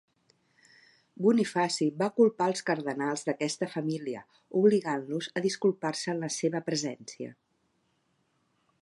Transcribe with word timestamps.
Bonifaci 1.25 1.89
va 1.99 2.07
culpar 2.21 2.47
els 2.53 2.65
cardenals 2.71 3.25
d'aquesta 3.29 3.69
família, 3.75 4.25
obligant-los 4.63 5.31
a 5.41 5.47
disculpar-se 5.49 6.13
en 6.15 6.25
la 6.27 6.35
seva 6.41 6.67
presència. 6.71 7.35